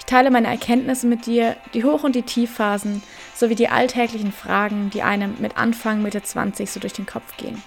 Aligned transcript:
Ich 0.00 0.06
teile 0.06 0.30
meine 0.32 0.48
Erkenntnisse 0.48 1.06
mit 1.06 1.26
dir, 1.26 1.56
die 1.72 1.84
Hoch- 1.84 2.02
und 2.02 2.16
die 2.16 2.22
Tiefphasen, 2.22 3.02
sowie 3.34 3.54
die 3.54 3.68
alltäglichen 3.68 4.32
Fragen, 4.32 4.90
die 4.90 5.02
einem 5.02 5.36
mit 5.38 5.56
Anfang, 5.56 6.02
Mitte 6.02 6.22
20 6.22 6.68
so 6.68 6.80
durch 6.80 6.94
den 6.94 7.06
Kopf 7.06 7.36
gehen. 7.36 7.62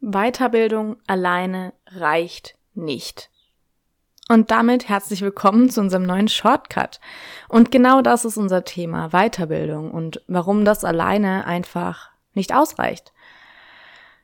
Weiterbildung 0.00 0.96
alleine 1.06 1.72
reicht 1.86 2.56
nicht. 2.74 3.30
Und 4.28 4.50
damit 4.50 4.88
herzlich 4.88 5.22
willkommen 5.22 5.70
zu 5.70 5.80
unserem 5.80 6.04
neuen 6.04 6.28
Shortcut. 6.28 7.00
Und 7.48 7.72
genau 7.72 8.02
das 8.02 8.24
ist 8.24 8.36
unser 8.36 8.64
Thema, 8.64 9.08
Weiterbildung 9.10 9.90
und 9.90 10.22
warum 10.28 10.64
das 10.64 10.84
alleine 10.84 11.46
einfach 11.46 12.10
nicht 12.34 12.54
ausreicht. 12.54 13.12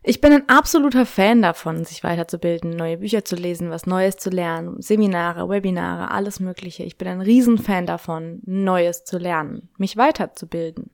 Ich 0.08 0.22
bin 0.22 0.32
ein 0.32 0.48
absoluter 0.48 1.04
Fan 1.04 1.42
davon, 1.42 1.84
sich 1.84 2.02
weiterzubilden, 2.02 2.70
neue 2.70 2.96
Bücher 2.96 3.26
zu 3.26 3.36
lesen, 3.36 3.68
was 3.68 3.84
Neues 3.84 4.16
zu 4.16 4.30
lernen, 4.30 4.80
Seminare, 4.80 5.50
Webinare, 5.50 6.10
alles 6.10 6.40
Mögliche. 6.40 6.82
Ich 6.84 6.96
bin 6.96 7.08
ein 7.08 7.20
Riesenfan 7.20 7.84
davon, 7.84 8.40
Neues 8.46 9.04
zu 9.04 9.18
lernen, 9.18 9.68
mich 9.76 9.98
weiterzubilden. 9.98 10.92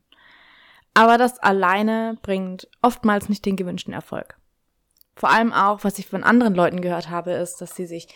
Aber 0.94 1.16
das 1.16 1.38
alleine 1.38 2.18
bringt 2.22 2.68
oftmals 2.82 3.28
nicht 3.28 3.46
den 3.46 3.54
gewünschten 3.54 3.94
Erfolg. 3.94 4.36
Vor 5.14 5.30
allem 5.30 5.52
auch, 5.52 5.84
was 5.84 6.00
ich 6.00 6.08
von 6.08 6.24
anderen 6.24 6.56
Leuten 6.56 6.80
gehört 6.80 7.08
habe, 7.08 7.34
ist, 7.34 7.60
dass 7.60 7.76
sie 7.76 7.86
sich 7.86 8.08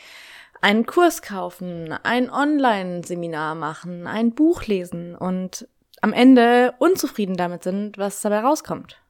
einen 0.63 0.85
Kurs 0.85 1.23
kaufen, 1.23 1.93
ein 2.03 2.29
Online-Seminar 2.29 3.55
machen, 3.55 4.09
ein 4.09 4.35
Buch 4.35 4.65
lesen 4.65 5.15
und 5.15 5.69
am 6.03 6.13
Ende 6.13 6.75
unzufrieden 6.81 7.37
damit 7.37 7.63
sind, 7.63 7.99
was 7.99 8.21
dabei 8.21 8.41
rauskommt. 8.41 9.01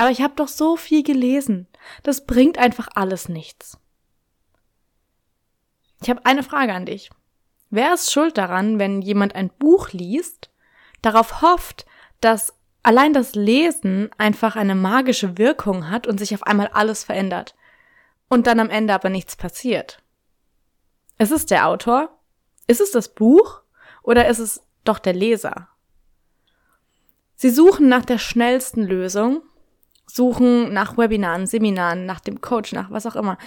Aber 0.00 0.10
ich 0.10 0.22
habe 0.22 0.32
doch 0.34 0.48
so 0.48 0.78
viel 0.78 1.02
gelesen. 1.02 1.68
Das 2.02 2.24
bringt 2.24 2.56
einfach 2.56 2.88
alles 2.94 3.28
nichts. 3.28 3.76
Ich 6.00 6.08
habe 6.08 6.24
eine 6.24 6.42
Frage 6.42 6.72
an 6.72 6.86
dich. 6.86 7.10
Wer 7.68 7.92
ist 7.92 8.10
schuld 8.10 8.38
daran, 8.38 8.78
wenn 8.78 9.02
jemand 9.02 9.34
ein 9.34 9.50
Buch 9.50 9.90
liest, 9.90 10.48
darauf 11.02 11.42
hofft, 11.42 11.84
dass 12.22 12.54
allein 12.82 13.12
das 13.12 13.34
Lesen 13.34 14.08
einfach 14.16 14.56
eine 14.56 14.74
magische 14.74 15.36
Wirkung 15.36 15.90
hat 15.90 16.06
und 16.06 16.16
sich 16.16 16.34
auf 16.34 16.44
einmal 16.44 16.68
alles 16.68 17.04
verändert 17.04 17.54
und 18.30 18.46
dann 18.46 18.58
am 18.58 18.70
Ende 18.70 18.94
aber 18.94 19.10
nichts 19.10 19.36
passiert? 19.36 20.02
Ist 21.18 21.30
es 21.30 21.44
der 21.44 21.66
Autor? 21.66 22.18
Ist 22.66 22.80
es 22.80 22.90
das 22.90 23.14
Buch? 23.14 23.60
Oder 24.02 24.28
ist 24.28 24.38
es 24.38 24.62
doch 24.82 24.98
der 24.98 25.12
Leser? 25.12 25.68
Sie 27.34 27.50
suchen 27.50 27.90
nach 27.90 28.06
der 28.06 28.16
schnellsten 28.16 28.82
Lösung, 28.82 29.42
suchen 30.14 30.72
nach 30.72 30.96
Webinaren, 30.96 31.46
Seminaren, 31.46 32.06
nach 32.06 32.20
dem 32.20 32.40
Coach, 32.40 32.72
nach 32.72 32.90
was 32.90 33.06
auch 33.06 33.16
immer. 33.16 33.38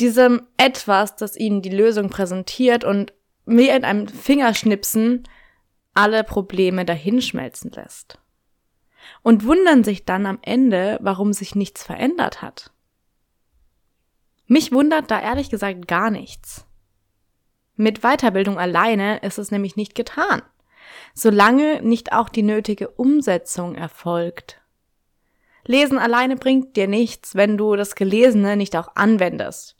Diesem 0.00 0.46
etwas, 0.56 1.16
das 1.16 1.36
ihnen 1.36 1.62
die 1.62 1.70
Lösung 1.70 2.10
präsentiert 2.10 2.84
und 2.84 3.12
wie 3.44 3.68
in 3.68 3.84
einem 3.84 4.08
Fingerschnipsen 4.08 5.24
alle 5.94 6.24
Probleme 6.24 6.84
dahinschmelzen 6.84 7.70
lässt. 7.72 8.18
Und 9.22 9.44
wundern 9.44 9.84
sich 9.84 10.04
dann 10.04 10.26
am 10.26 10.38
Ende, 10.42 10.98
warum 11.02 11.32
sich 11.32 11.54
nichts 11.54 11.82
verändert 11.82 12.40
hat. 12.40 12.72
Mich 14.46 14.72
wundert 14.72 15.10
da 15.10 15.20
ehrlich 15.20 15.50
gesagt 15.50 15.88
gar 15.88 16.10
nichts. 16.10 16.66
Mit 17.76 18.00
Weiterbildung 18.02 18.58
alleine 18.58 19.18
ist 19.18 19.38
es 19.38 19.50
nämlich 19.50 19.76
nicht 19.76 19.94
getan, 19.94 20.42
solange 21.14 21.82
nicht 21.82 22.12
auch 22.12 22.28
die 22.28 22.42
nötige 22.42 22.88
Umsetzung 22.88 23.74
erfolgt. 23.74 24.61
Lesen 25.66 25.98
alleine 25.98 26.36
bringt 26.36 26.76
dir 26.76 26.88
nichts, 26.88 27.34
wenn 27.34 27.56
du 27.56 27.76
das 27.76 27.94
Gelesene 27.94 28.56
nicht 28.56 28.76
auch 28.76 28.96
anwendest. 28.96 29.76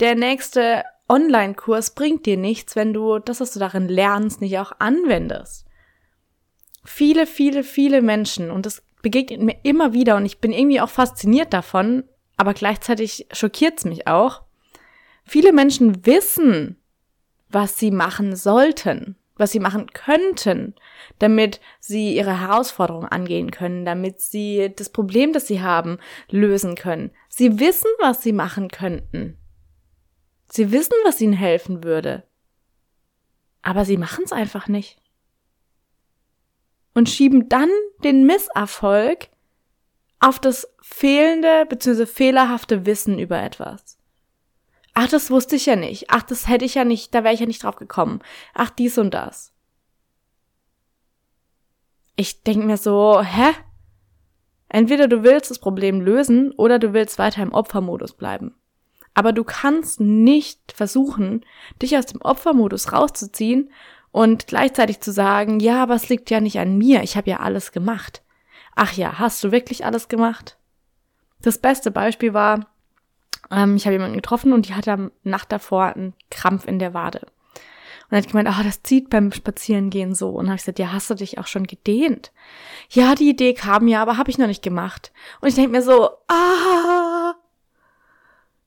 Der 0.00 0.14
nächste 0.14 0.84
Online-Kurs 1.08 1.94
bringt 1.94 2.26
dir 2.26 2.36
nichts, 2.36 2.76
wenn 2.76 2.92
du 2.92 3.18
das, 3.18 3.40
was 3.40 3.52
du 3.52 3.58
darin 3.58 3.88
lernst, 3.88 4.40
nicht 4.40 4.58
auch 4.58 4.72
anwendest. 4.78 5.66
Viele, 6.84 7.26
viele, 7.26 7.64
viele 7.64 8.02
Menschen, 8.02 8.50
und 8.50 8.66
das 8.66 8.82
begegnet 9.02 9.40
mir 9.40 9.56
immer 9.62 9.92
wieder, 9.92 10.16
und 10.16 10.26
ich 10.26 10.38
bin 10.38 10.52
irgendwie 10.52 10.80
auch 10.80 10.88
fasziniert 10.88 11.52
davon, 11.52 12.04
aber 12.36 12.54
gleichzeitig 12.54 13.26
schockiert 13.32 13.78
es 13.78 13.84
mich 13.84 14.06
auch. 14.06 14.42
Viele 15.24 15.52
Menschen 15.52 16.06
wissen, 16.06 16.80
was 17.48 17.78
sie 17.78 17.90
machen 17.90 18.36
sollten, 18.36 19.16
was 19.36 19.52
sie 19.52 19.60
machen 19.60 19.92
könnten, 19.92 20.74
damit 21.18 21.60
sie 21.78 22.16
ihre 22.16 22.40
Herausforderungen 22.40 23.08
angehen 23.08 23.50
können, 23.50 23.84
damit 23.84 24.20
sie 24.20 24.72
das 24.74 24.88
Problem, 24.88 25.32
das 25.32 25.46
sie 25.46 25.60
haben, 25.60 25.98
lösen 26.30 26.74
können. 26.74 27.10
Sie 27.28 27.60
wissen, 27.60 27.90
was 27.98 28.22
sie 28.22 28.32
machen 28.32 28.68
könnten. 28.68 29.36
Sie 30.48 30.72
wissen, 30.72 30.94
was 31.04 31.20
ihnen 31.20 31.32
helfen 31.32 31.84
würde. 31.84 32.24
Aber 33.62 33.84
sie 33.84 33.96
machen 33.96 34.24
es 34.24 34.32
einfach 34.32 34.68
nicht. 34.68 34.98
Und 36.94 37.10
schieben 37.10 37.48
dann 37.48 37.68
den 38.04 38.24
Misserfolg 38.24 39.28
auf 40.18 40.38
das 40.38 40.66
fehlende 40.80 41.66
bzw. 41.68 42.06
fehlerhafte 42.06 42.86
Wissen 42.86 43.18
über 43.18 43.42
etwas. 43.42 43.95
Ach, 44.98 45.08
das 45.08 45.30
wusste 45.30 45.56
ich 45.56 45.66
ja 45.66 45.76
nicht. 45.76 46.06
Ach, 46.08 46.22
das 46.22 46.48
hätte 46.48 46.64
ich 46.64 46.74
ja 46.74 46.86
nicht, 46.86 47.14
da 47.14 47.22
wäre 47.22 47.34
ich 47.34 47.40
ja 47.40 47.44
nicht 47.44 47.62
drauf 47.62 47.76
gekommen. 47.76 48.20
Ach, 48.54 48.70
dies 48.70 48.96
und 48.96 49.12
das. 49.12 49.52
Ich 52.16 52.44
denke 52.44 52.64
mir 52.64 52.78
so, 52.78 53.20
hä? 53.20 53.52
Entweder 54.70 55.06
du 55.06 55.22
willst 55.22 55.50
das 55.50 55.58
Problem 55.58 56.00
lösen 56.00 56.50
oder 56.52 56.78
du 56.78 56.94
willst 56.94 57.18
weiter 57.18 57.42
im 57.42 57.52
Opfermodus 57.52 58.14
bleiben. 58.14 58.54
Aber 59.12 59.34
du 59.34 59.44
kannst 59.44 60.00
nicht 60.00 60.72
versuchen, 60.72 61.44
dich 61.82 61.98
aus 61.98 62.06
dem 62.06 62.22
Opfermodus 62.22 62.94
rauszuziehen 62.94 63.70
und 64.12 64.46
gleichzeitig 64.46 65.00
zu 65.00 65.12
sagen, 65.12 65.60
ja, 65.60 65.82
aber 65.82 65.96
es 65.96 66.08
liegt 66.08 66.30
ja 66.30 66.40
nicht 66.40 66.58
an 66.58 66.78
mir, 66.78 67.02
ich 67.02 67.18
habe 67.18 67.28
ja 67.28 67.40
alles 67.40 67.70
gemacht. 67.70 68.22
Ach 68.74 68.94
ja, 68.94 69.18
hast 69.18 69.44
du 69.44 69.52
wirklich 69.52 69.84
alles 69.84 70.08
gemacht? 70.08 70.56
Das 71.42 71.58
beste 71.58 71.90
Beispiel 71.90 72.32
war, 72.32 72.66
ähm, 73.50 73.76
ich 73.76 73.84
habe 73.84 73.94
jemanden 73.94 74.16
getroffen 74.16 74.52
und 74.52 74.68
die 74.68 74.74
hatte 74.74 74.92
am 74.92 75.12
Nacht 75.22 75.52
davor 75.52 75.94
einen 75.94 76.14
Krampf 76.30 76.66
in 76.66 76.78
der 76.78 76.94
Wade. 76.94 77.20
Und 77.20 78.12
dann 78.12 78.22
hat 78.22 78.28
gemeint, 78.28 78.48
ah, 78.48 78.58
oh, 78.60 78.64
das 78.64 78.82
zieht 78.82 79.10
beim 79.10 79.32
Spazierengehen 79.32 80.14
so. 80.14 80.30
Und 80.30 80.44
dann 80.44 80.50
habe 80.50 80.56
ich 80.56 80.62
gesagt, 80.62 80.78
ja, 80.78 80.92
hast 80.92 81.10
du 81.10 81.14
dich 81.14 81.38
auch 81.38 81.48
schon 81.48 81.66
gedehnt? 81.66 82.30
Ja, 82.90 83.16
die 83.16 83.28
Idee 83.28 83.52
kam 83.52 83.88
ja, 83.88 84.00
aber 84.00 84.16
habe 84.16 84.30
ich 84.30 84.38
noch 84.38 84.46
nicht 84.46 84.62
gemacht. 84.62 85.12
Und 85.40 85.48
ich 85.48 85.56
denke 85.56 85.72
mir 85.72 85.82
so, 85.82 86.10
ah, 86.28 87.34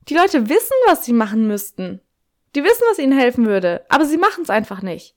die 0.08 0.14
Leute 0.14 0.48
wissen, 0.48 0.76
was 0.86 1.04
sie 1.04 1.14
machen 1.14 1.46
müssten. 1.46 2.00
Die 2.54 2.64
wissen, 2.64 2.82
was 2.90 2.98
ihnen 2.98 3.18
helfen 3.18 3.46
würde, 3.46 3.86
aber 3.88 4.04
sie 4.04 4.18
machen 4.18 4.42
es 4.42 4.50
einfach 4.50 4.82
nicht. 4.82 5.14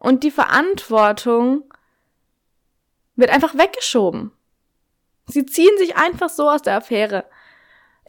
Und 0.00 0.24
die 0.24 0.30
Verantwortung 0.30 1.62
wird 3.16 3.30
einfach 3.30 3.56
weggeschoben. 3.56 4.32
Sie 5.26 5.46
ziehen 5.46 5.76
sich 5.78 5.96
einfach 5.96 6.30
so 6.30 6.48
aus 6.48 6.62
der 6.62 6.76
Affäre. 6.76 7.26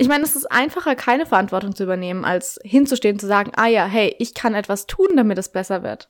Ich 0.01 0.07
meine, 0.07 0.23
es 0.23 0.35
ist 0.35 0.51
einfacher, 0.51 0.95
keine 0.95 1.28
Verantwortung 1.28 1.75
zu 1.75 1.84
übernehmen, 1.84 2.25
als 2.25 2.59
hinzustehen 2.63 3.19
zu 3.19 3.28
sagen, 3.28 3.51
ah 3.56 3.67
ja, 3.67 3.85
hey, 3.85 4.16
ich 4.17 4.34
kann 4.34 4.56
etwas 4.56 4.88
tun, 4.88 5.09
damit 5.16 5.38
es 5.38 5.51
besser 5.51 5.84
wird. 5.84 6.09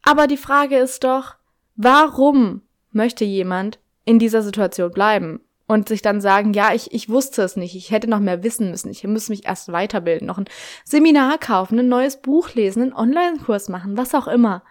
Aber 0.00 0.26
die 0.26 0.38
Frage 0.38 0.78
ist 0.78 1.04
doch, 1.04 1.34
warum 1.74 2.62
möchte 2.92 3.26
jemand 3.26 3.78
in 4.06 4.18
dieser 4.18 4.40
Situation 4.40 4.90
bleiben 4.90 5.40
und 5.66 5.90
sich 5.90 6.00
dann 6.00 6.22
sagen, 6.22 6.54
ja, 6.54 6.72
ich, 6.72 6.94
ich 6.94 7.10
wusste 7.10 7.42
es 7.42 7.56
nicht, 7.56 7.76
ich 7.76 7.90
hätte 7.90 8.08
noch 8.08 8.20
mehr 8.20 8.42
wissen 8.42 8.70
müssen, 8.70 8.90
ich 8.90 9.04
muss 9.04 9.28
mich 9.28 9.44
erst 9.44 9.70
weiterbilden, 9.70 10.26
noch 10.26 10.38
ein 10.38 10.48
Seminar 10.82 11.36
kaufen, 11.36 11.78
ein 11.78 11.88
neues 11.88 12.22
Buch 12.22 12.54
lesen, 12.54 12.84
einen 12.84 12.94
Online-Kurs 12.94 13.68
machen, 13.68 13.98
was 13.98 14.14
auch 14.14 14.28
immer, 14.28 14.62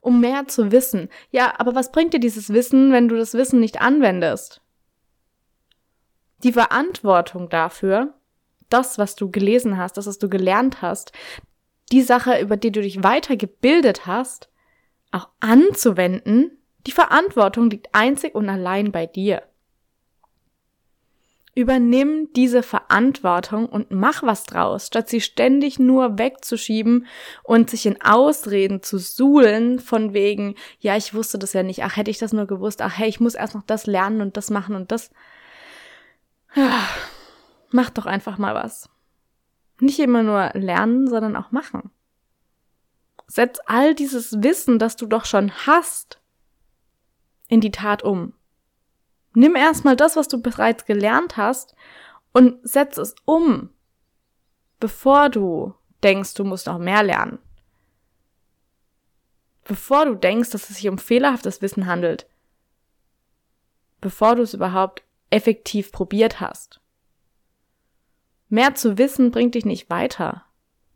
um 0.00 0.18
mehr 0.18 0.48
zu 0.48 0.72
wissen. 0.72 1.10
Ja, 1.30 1.52
aber 1.58 1.74
was 1.74 1.92
bringt 1.92 2.14
dir 2.14 2.20
dieses 2.20 2.54
Wissen, 2.54 2.90
wenn 2.90 3.08
du 3.08 3.16
das 3.16 3.34
Wissen 3.34 3.60
nicht 3.60 3.82
anwendest? 3.82 4.62
Die 6.44 6.52
Verantwortung 6.52 7.48
dafür, 7.48 8.14
das, 8.68 8.98
was 8.98 9.16
du 9.16 9.30
gelesen 9.30 9.78
hast, 9.78 9.96
das, 9.96 10.06
was 10.06 10.18
du 10.18 10.28
gelernt 10.28 10.82
hast, 10.82 11.12
die 11.92 12.02
Sache, 12.02 12.40
über 12.40 12.56
die 12.56 12.72
du 12.72 12.80
dich 12.80 13.02
weitergebildet 13.02 14.06
hast, 14.06 14.48
auch 15.10 15.28
anzuwenden, 15.40 16.58
die 16.86 16.92
Verantwortung 16.92 17.70
liegt 17.70 17.94
einzig 17.94 18.34
und 18.34 18.48
allein 18.48 18.92
bei 18.92 19.06
dir. 19.06 19.42
Übernimm 21.54 22.32
diese 22.34 22.64
Verantwortung 22.64 23.66
und 23.66 23.92
mach 23.92 24.24
was 24.24 24.42
draus, 24.42 24.88
statt 24.88 25.08
sie 25.08 25.20
ständig 25.20 25.78
nur 25.78 26.18
wegzuschieben 26.18 27.06
und 27.44 27.70
sich 27.70 27.86
in 27.86 28.02
Ausreden 28.02 28.82
zu 28.82 28.98
suhlen 28.98 29.78
von 29.78 30.14
wegen, 30.14 30.56
ja, 30.80 30.96
ich 30.96 31.14
wusste 31.14 31.38
das 31.38 31.52
ja 31.52 31.62
nicht, 31.62 31.84
ach, 31.84 31.96
hätte 31.96 32.10
ich 32.10 32.18
das 32.18 32.32
nur 32.32 32.46
gewusst, 32.46 32.82
ach, 32.82 32.98
hey, 32.98 33.08
ich 33.08 33.20
muss 33.20 33.36
erst 33.36 33.54
noch 33.54 33.62
das 33.62 33.86
lernen 33.86 34.20
und 34.20 34.36
das 34.36 34.50
machen 34.50 34.74
und 34.74 34.90
das. 34.90 35.10
Ja, 36.54 36.88
mach 37.70 37.90
doch 37.90 38.06
einfach 38.06 38.38
mal 38.38 38.54
was. 38.54 38.88
Nicht 39.80 39.98
immer 39.98 40.22
nur 40.22 40.50
lernen, 40.54 41.08
sondern 41.08 41.36
auch 41.36 41.50
machen. 41.50 41.90
Setz 43.26 43.58
all 43.66 43.94
dieses 43.94 44.42
Wissen, 44.42 44.78
das 44.78 44.96
du 44.96 45.06
doch 45.06 45.24
schon 45.24 45.52
hast, 45.66 46.20
in 47.48 47.60
die 47.60 47.70
Tat 47.70 48.02
um. 48.02 48.34
Nimm 49.34 49.56
erstmal 49.56 49.96
das, 49.96 50.16
was 50.16 50.28
du 50.28 50.40
bereits 50.40 50.84
gelernt 50.84 51.36
hast 51.36 51.74
und 52.32 52.58
setz 52.68 52.98
es 52.98 53.14
um, 53.24 53.70
bevor 54.78 55.28
du 55.28 55.74
denkst, 56.02 56.34
du 56.34 56.44
musst 56.44 56.66
noch 56.66 56.78
mehr 56.78 57.02
lernen. 57.02 57.38
Bevor 59.64 60.04
du 60.04 60.14
denkst, 60.14 60.50
dass 60.50 60.68
es 60.68 60.76
sich 60.76 60.88
um 60.88 60.98
fehlerhaftes 60.98 61.62
Wissen 61.62 61.86
handelt. 61.86 62.28
Bevor 64.00 64.36
du 64.36 64.42
es 64.42 64.52
überhaupt 64.52 65.03
effektiv 65.34 65.90
probiert 65.90 66.40
hast. 66.40 66.80
Mehr 68.48 68.76
zu 68.76 68.98
wissen 68.98 69.32
bringt 69.32 69.56
dich 69.56 69.64
nicht 69.64 69.90
weiter, 69.90 70.44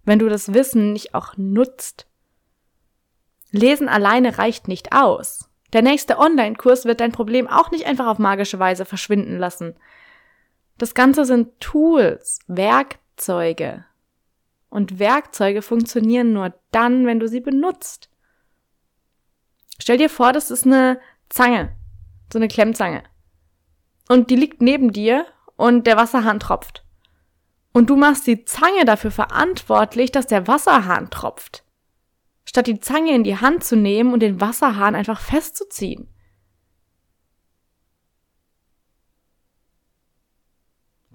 wenn 0.05 0.21
du 0.21 0.29
das 0.29 0.55
Wissen 0.55 0.93
nicht 0.93 1.15
auch 1.15 1.37
nutzt. 1.37 2.07
Lesen 3.51 3.89
alleine 3.89 4.39
reicht 4.39 4.69
nicht 4.69 4.93
aus. 4.93 5.51
Der 5.73 5.83
nächste 5.83 6.19
Online-Kurs 6.19 6.85
wird 6.85 7.01
dein 7.01 7.13
Problem 7.13 7.49
auch 7.49 7.73
nicht 7.73 7.87
einfach 7.87 8.07
auf 8.07 8.19
magische 8.19 8.61
Weise 8.61 8.85
verschwinden 8.85 9.39
lassen. 9.39 9.75
Das 10.79 10.95
Ganze 10.95 11.25
sind 11.25 11.59
Tools, 11.61 12.39
Werkzeuge. 12.47 13.85
Und 14.71 15.01
Werkzeuge 15.01 15.63
funktionieren 15.63 16.33
nur 16.33 16.55
dann, 16.71 17.07
wenn 17.07 17.19
du 17.19 17.27
sie 17.27 17.41
benutzt. 17.41 18.09
Stell 19.81 19.99
dir 19.99 20.11
vor, 20.11 20.33
das 20.33 20.51
ist 20.51 20.65
eine 20.65 21.01
Zange, 21.29 21.75
so 22.33 22.39
eine 22.39 22.49
Klemmzange. 22.49 23.03
Und 24.09 24.31
die 24.31 24.37
liegt 24.37 24.63
neben 24.63 24.93
dir 24.93 25.27
und 25.57 25.87
der 25.87 25.97
Wasserhahn 25.97 26.41
tropft. 26.41 26.85
Und 27.73 27.91
du 27.91 27.97
machst 27.97 28.27
die 28.27 28.45
Zange 28.45 28.85
dafür 28.85 29.11
verantwortlich, 29.11 30.11
dass 30.11 30.27
der 30.27 30.47
Wasserhahn 30.47 31.11
tropft 31.11 31.65
statt 32.49 32.67
die 32.67 32.81
Zange 32.81 33.15
in 33.15 33.25
die 33.25 33.37
Hand 33.37 33.63
zu 33.63 33.77
nehmen 33.77 34.15
und 34.15 34.21
den 34.21 34.41
Wasserhahn 34.41 34.95
einfach 34.95 35.21
festzuziehen. 35.21 36.09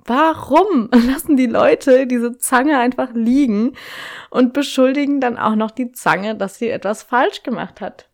Warum 0.06 0.90
lassen 1.08 1.36
die 1.36 1.48
Leute 1.48 2.06
diese 2.06 2.38
Zange 2.38 2.78
einfach 2.78 3.14
liegen 3.14 3.76
und 4.30 4.54
beschuldigen 4.54 5.22
dann 5.22 5.38
auch 5.38 5.56
noch 5.56 5.72
die 5.72 5.92
Zange, 5.92 6.36
dass 6.36 6.60
sie 6.60 6.70
etwas 6.70 7.02
falsch 7.02 7.42
gemacht 7.42 7.82
hat? 7.82 8.10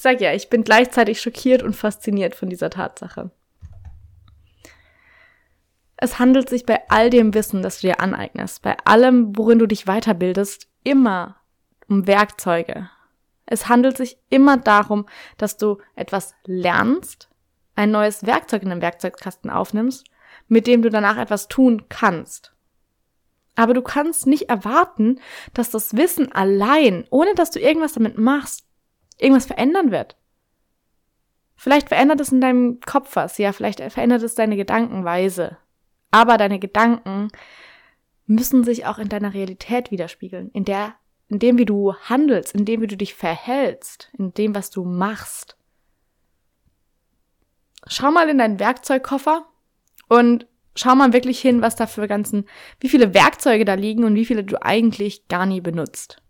Ich 0.00 0.02
sag 0.02 0.22
ja, 0.22 0.32
ich 0.32 0.48
bin 0.48 0.64
gleichzeitig 0.64 1.20
schockiert 1.20 1.62
und 1.62 1.76
fasziniert 1.76 2.34
von 2.34 2.48
dieser 2.48 2.70
Tatsache. 2.70 3.30
Es 5.98 6.18
handelt 6.18 6.48
sich 6.48 6.64
bei 6.64 6.80
all 6.88 7.10
dem 7.10 7.34
Wissen, 7.34 7.60
das 7.60 7.82
du 7.82 7.88
dir 7.88 8.00
aneignest, 8.00 8.62
bei 8.62 8.78
allem, 8.86 9.36
worin 9.36 9.58
du 9.58 9.66
dich 9.66 9.84
weiterbildest, 9.84 10.68
immer 10.84 11.36
um 11.86 12.06
Werkzeuge. 12.06 12.88
Es 13.44 13.68
handelt 13.68 13.98
sich 13.98 14.16
immer 14.30 14.56
darum, 14.56 15.04
dass 15.36 15.58
du 15.58 15.76
etwas 15.96 16.34
lernst, 16.46 17.28
ein 17.76 17.90
neues 17.90 18.24
Werkzeug 18.24 18.62
in 18.62 18.70
den 18.70 18.80
Werkzeugkasten 18.80 19.50
aufnimmst, 19.50 20.06
mit 20.48 20.66
dem 20.66 20.80
du 20.80 20.88
danach 20.88 21.18
etwas 21.18 21.48
tun 21.48 21.90
kannst. 21.90 22.54
Aber 23.54 23.74
du 23.74 23.82
kannst 23.82 24.26
nicht 24.26 24.48
erwarten, 24.48 25.20
dass 25.52 25.68
das 25.68 25.94
Wissen 25.94 26.32
allein, 26.32 27.04
ohne 27.10 27.34
dass 27.34 27.50
du 27.50 27.60
irgendwas 27.60 27.92
damit 27.92 28.16
machst, 28.16 28.64
irgendwas 29.22 29.46
verändern 29.46 29.90
wird. 29.90 30.16
Vielleicht 31.56 31.88
verändert 31.88 32.20
es 32.20 32.32
in 32.32 32.40
deinem 32.40 32.80
Kopf 32.80 33.16
was, 33.16 33.36
ja, 33.38 33.52
vielleicht 33.52 33.80
verändert 33.80 34.22
es 34.22 34.34
deine 34.34 34.56
Gedankenweise, 34.56 35.58
aber 36.10 36.38
deine 36.38 36.58
Gedanken 36.58 37.28
müssen 38.26 38.64
sich 38.64 38.86
auch 38.86 38.98
in 38.98 39.08
deiner 39.08 39.34
Realität 39.34 39.90
widerspiegeln, 39.90 40.50
in 40.52 40.64
der, 40.64 40.94
in 41.28 41.38
dem, 41.38 41.58
wie 41.58 41.64
du 41.66 41.94
handelst, 41.94 42.54
in 42.54 42.64
dem, 42.64 42.80
wie 42.80 42.86
du 42.86 42.96
dich 42.96 43.14
verhältst, 43.14 44.10
in 44.16 44.32
dem, 44.32 44.54
was 44.54 44.70
du 44.70 44.84
machst. 44.84 45.56
Schau 47.86 48.10
mal 48.10 48.28
in 48.28 48.38
deinen 48.38 48.60
Werkzeugkoffer 48.60 49.46
und 50.08 50.46
schau 50.74 50.94
mal 50.94 51.12
wirklich 51.12 51.40
hin, 51.40 51.60
was 51.60 51.76
da 51.76 51.86
für 51.86 52.06
ganzen, 52.08 52.46
wie 52.78 52.88
viele 52.88 53.14
Werkzeuge 53.14 53.64
da 53.64 53.74
liegen 53.74 54.04
und 54.04 54.14
wie 54.14 54.24
viele 54.24 54.44
du 54.44 54.62
eigentlich 54.62 55.28
gar 55.28 55.44
nie 55.44 55.60
benutzt. 55.60 56.22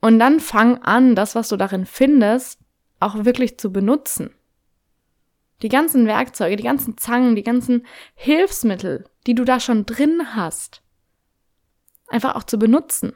Und 0.00 0.18
dann 0.18 0.40
fang 0.40 0.78
an, 0.78 1.14
das, 1.14 1.34
was 1.34 1.48
du 1.48 1.56
darin 1.56 1.86
findest, 1.86 2.60
auch 3.00 3.24
wirklich 3.24 3.58
zu 3.58 3.72
benutzen. 3.72 4.34
Die 5.62 5.68
ganzen 5.68 6.06
Werkzeuge, 6.06 6.56
die 6.56 6.62
ganzen 6.62 6.96
Zangen, 6.96 7.36
die 7.36 7.42
ganzen 7.42 7.86
Hilfsmittel, 8.14 9.04
die 9.26 9.34
du 9.34 9.44
da 9.44 9.60
schon 9.60 9.84
drin 9.84 10.34
hast, 10.34 10.82
einfach 12.08 12.34
auch 12.34 12.44
zu 12.44 12.58
benutzen. 12.58 13.14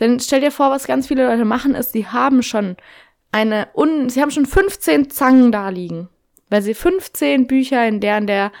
Denn 0.00 0.20
stell 0.20 0.40
dir 0.40 0.52
vor, 0.52 0.70
was 0.70 0.86
ganz 0.86 1.06
viele 1.08 1.26
Leute 1.26 1.44
machen, 1.44 1.74
ist, 1.74 1.92
sie 1.92 2.06
haben 2.06 2.42
schon 2.42 2.76
eine, 3.32 3.68
un, 3.74 4.08
sie 4.08 4.22
haben 4.22 4.30
schon 4.30 4.46
15 4.46 5.10
Zangen 5.10 5.52
da 5.52 5.68
liegen, 5.68 6.08
weil 6.48 6.62
sie 6.62 6.74
15 6.74 7.46
Bücher 7.46 7.86
in 7.86 8.00
der 8.00 8.18
in 8.18 8.26
der 8.26 8.52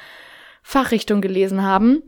Fachrichtung 0.62 1.20
gelesen 1.20 1.62
haben 1.62 2.02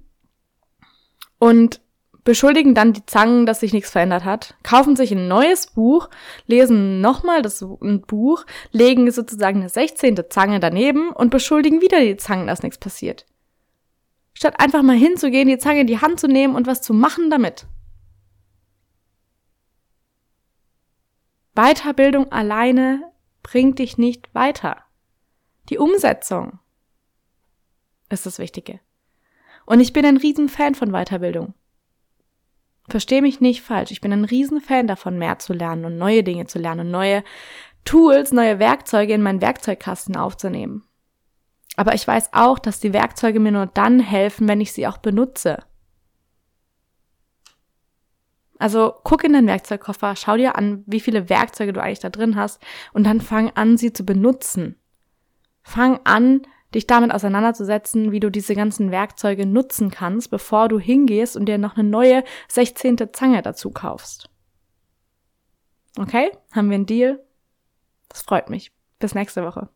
und 1.39 1.81
beschuldigen 2.29 2.75
dann 2.75 2.93
die 2.93 3.07
Zangen, 3.07 3.47
dass 3.47 3.61
sich 3.61 3.73
nichts 3.73 3.89
verändert 3.89 4.27
hat, 4.27 4.55
kaufen 4.63 4.97
sich 4.97 5.13
ein 5.13 5.29
neues 5.29 5.69
Buch, 5.69 6.11
lesen 6.47 7.01
nochmal 7.01 7.41
das 7.41 7.65
Buch, 8.07 8.45
legen 8.71 9.11
sozusagen 9.11 9.61
eine 9.61 9.71
16. 9.71 10.25
Zange 10.29 10.61
daneben 10.61 11.09
und 11.09 11.31
beschuldigen 11.31 11.81
wieder 11.81 12.01
die 12.01 12.19
Zangen, 12.19 12.47
dass 12.47 12.63
nichts 12.63 12.77
passiert. 12.77 13.25
Statt 14.35 14.61
einfach 14.61 14.83
mal 14.83 14.95
hinzugehen, 14.95 15.49
die 15.49 15.57
Zange 15.57 15.81
in 15.81 15.87
die 15.87 16.03
Hand 16.03 16.21
zu 16.21 16.29
nehmen 16.29 16.55
und 16.55 16.67
was 16.67 16.83
zu 16.83 16.93
machen 16.93 17.31
damit. 17.31 17.67
Weiterbildung 21.55 22.31
alleine 22.31 23.11
bringt 23.43 23.79
dich 23.79 23.97
nicht 23.97 24.35
weiter. 24.35 24.83
Die 25.71 25.79
Umsetzung 25.79 26.59
ist 28.11 28.27
das 28.27 28.39
Wichtige. 28.39 28.81
Und 29.65 29.81
ich 29.81 29.95
bin 29.95 30.05
ein 30.05 30.19
Riesenfan 30.19 30.75
von 30.75 30.93
Weiterbildung. 30.93 31.55
Versteh 32.89 33.21
mich 33.21 33.41
nicht 33.41 33.63
falsch. 33.63 33.91
Ich 33.91 34.01
bin 34.01 34.13
ein 34.13 34.25
Riesenfan 34.25 34.87
davon, 34.87 35.19
mehr 35.19 35.39
zu 35.39 35.53
lernen 35.53 35.85
und 35.85 35.99
neue 35.99 36.23
Dinge 36.23 36.47
zu 36.47 36.59
lernen 36.59 36.81
und 36.81 36.91
neue 36.91 37.23
Tools, 37.85 38.33
neue 38.33 38.59
Werkzeuge 38.59 39.13
in 39.15 39.23
meinen 39.23 39.41
Werkzeugkasten 39.41 40.17
aufzunehmen. 40.17 40.85
Aber 41.77 41.95
ich 41.95 42.07
weiß 42.07 42.31
auch, 42.33 42.59
dass 42.59 42.81
die 42.81 42.93
Werkzeuge 42.93 43.41
mir 43.41 43.53
nur 43.53 43.67
dann 43.67 44.01
helfen, 44.01 44.49
wenn 44.49 44.61
ich 44.61 44.73
sie 44.73 44.87
auch 44.87 44.99
benutze. 44.99 45.59
Also 48.59 48.95
guck 49.05 49.23
in 49.23 49.33
deinen 49.33 49.47
Werkzeugkoffer, 49.47 50.17
schau 50.17 50.37
dir 50.37 50.57
an, 50.57 50.83
wie 50.87 51.01
viele 51.01 51.29
Werkzeuge 51.29 51.73
du 51.73 51.81
eigentlich 51.81 52.01
da 52.01 52.11
drin 52.11 52.35
hast 52.35 52.61
und 52.93 53.05
dann 53.05 53.21
fang 53.21 53.51
an, 53.55 53.77
sie 53.77 53.93
zu 53.93 54.05
benutzen. 54.05 54.77
Fang 55.63 56.01
an, 56.05 56.43
dich 56.75 56.87
damit 56.87 57.13
auseinanderzusetzen, 57.13 58.13
wie 58.13 58.21
du 58.21 58.31
diese 58.31 58.55
ganzen 58.55 58.91
Werkzeuge 58.91 59.47
nutzen 59.47 59.91
kannst, 59.91 60.31
bevor 60.31 60.69
du 60.69 60.79
hingehst 60.79 61.37
und 61.37 61.47
dir 61.47 61.59
noch 61.59 61.77
eine 61.77 61.89
neue 61.89 62.25
16. 62.49 62.99
Zange 63.13 63.43
dazu 63.43 63.71
kaufst. 63.71 64.29
Okay? 65.99 66.31
Haben 66.53 66.71
wir 66.71 66.77
einen 66.77 66.87
Deal? 66.87 67.25
Das 68.09 68.23
freut 68.23 68.51
mich. 68.51 68.73
Bis 68.99 69.15
nächste 69.15 69.45
Woche. 69.45 69.69